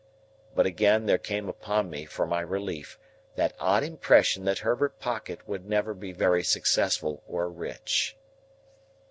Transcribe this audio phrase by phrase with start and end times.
[0.55, 2.97] But again there came upon me, for my relief,
[3.35, 8.17] that odd impression that Herbert Pocket would never be very successful or rich.